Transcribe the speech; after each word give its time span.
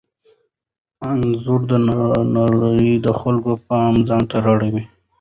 انځور 1.09 1.61
د 1.69 1.71
نړۍ 2.37 2.89
د 3.05 3.07
خلکو 3.19 3.51
پام 3.67 3.93
ځانته 4.07 4.37
را 4.45 4.51
اړوي. 4.55 4.83